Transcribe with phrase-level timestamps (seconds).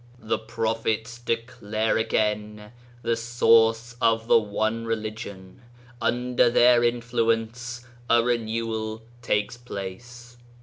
[0.17, 2.71] The prophets declare again
[3.03, 5.61] the source of the One Religion—
[6.01, 10.37] under their influence a Renewal takes place.